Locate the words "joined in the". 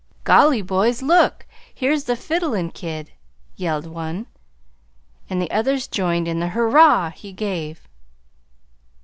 5.87-6.47